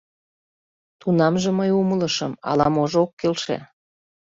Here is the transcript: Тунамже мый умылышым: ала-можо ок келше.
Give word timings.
Тунамже 0.99 1.49
мый 1.59 1.69
умылышым: 1.81 2.31
ала-можо 2.49 2.97
ок 3.05 3.11
келше. 3.19 3.57